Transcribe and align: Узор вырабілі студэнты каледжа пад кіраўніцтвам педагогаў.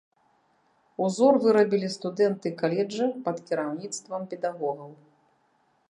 Узор 1.07 1.35
вырабілі 1.43 1.91
студэнты 1.97 2.47
каледжа 2.63 3.07
пад 3.29 3.37
кіраўніцтвам 3.51 4.21
педагогаў. 4.33 4.91